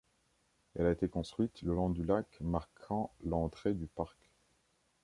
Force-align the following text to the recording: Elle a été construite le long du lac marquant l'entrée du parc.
Elle 0.73 0.87
a 0.87 0.91
été 0.93 1.07
construite 1.07 1.61
le 1.61 1.75
long 1.75 1.91
du 1.91 2.03
lac 2.05 2.25
marquant 2.41 3.13
l'entrée 3.23 3.75
du 3.75 3.85
parc. 3.85 4.31